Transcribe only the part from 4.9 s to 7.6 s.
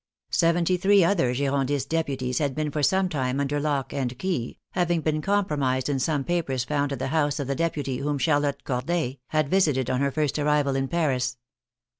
been compromised in some papers found at the house of a